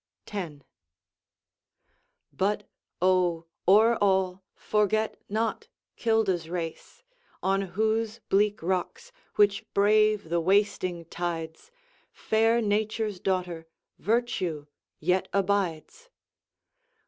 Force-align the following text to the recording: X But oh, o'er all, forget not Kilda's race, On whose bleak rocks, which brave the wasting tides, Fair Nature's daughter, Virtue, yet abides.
X 0.33 0.63
But 2.33 2.67
oh, 3.03 3.45
o'er 3.67 3.97
all, 4.01 4.43
forget 4.55 5.21
not 5.29 5.67
Kilda's 5.95 6.49
race, 6.49 7.03
On 7.43 7.61
whose 7.77 8.19
bleak 8.27 8.63
rocks, 8.63 9.11
which 9.35 9.63
brave 9.75 10.29
the 10.29 10.41
wasting 10.41 11.05
tides, 11.05 11.69
Fair 12.11 12.63
Nature's 12.63 13.19
daughter, 13.19 13.67
Virtue, 13.99 14.65
yet 14.99 15.27
abides. 15.33 16.09